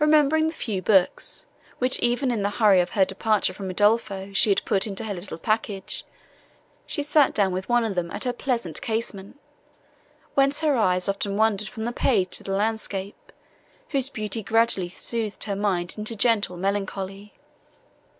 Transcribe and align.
Remembering 0.00 0.48
the 0.48 0.52
few 0.54 0.82
books, 0.82 1.46
which 1.78 2.00
even 2.00 2.32
in 2.32 2.42
the 2.42 2.50
hurry 2.50 2.80
of 2.80 2.90
her 2.90 3.04
departure 3.04 3.52
from 3.54 3.70
Udolpho 3.70 4.32
she 4.34 4.50
had 4.50 4.64
put 4.64 4.88
into 4.88 5.04
her 5.04 5.14
little 5.14 5.38
package, 5.38 6.04
she 6.84 7.00
sat 7.04 7.32
down 7.32 7.52
with 7.52 7.68
one 7.68 7.84
of 7.84 7.94
them 7.94 8.10
at 8.10 8.24
her 8.24 8.32
pleasant 8.32 8.82
casement, 8.82 9.38
whence 10.34 10.62
her 10.62 10.76
eyes 10.76 11.08
often 11.08 11.36
wandered 11.36 11.68
from 11.68 11.84
the 11.84 11.92
page 11.92 12.30
to 12.38 12.42
the 12.42 12.50
landscape, 12.56 13.30
whose 13.90 14.10
beauty 14.10 14.42
gradually 14.42 14.88
soothed 14.88 15.44
her 15.44 15.54
mind 15.54 15.94
into 15.96 16.16
gentle 16.16 16.56
melancholy. 16.56 17.32